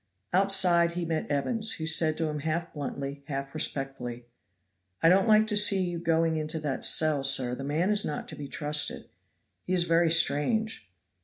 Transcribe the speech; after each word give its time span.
Outside 0.33 0.93
he 0.93 1.05
met 1.05 1.29
Evans, 1.29 1.73
who 1.73 1.85
said 1.85 2.17
to 2.17 2.25
him 2.27 2.39
half 2.39 2.73
bluntly 2.73 3.23
half 3.27 3.53
respectfully, 3.53 4.25
"I 5.03 5.09
don't 5.09 5.27
like 5.27 5.45
to 5.45 5.55
see 5.55 5.83
you 5.83 5.99
going 5.99 6.37
into 6.37 6.59
that 6.61 6.83
cell, 6.83 7.23
sir; 7.23 7.53
the 7.53 7.63
man 7.63 7.91
is 7.91 8.03
not 8.03 8.27
to 8.29 8.35
be 8.35 8.47
trusted. 8.47 9.09
He 9.67 9.73
is 9.73 9.83
very 9.83 10.09
strange." 10.09 10.89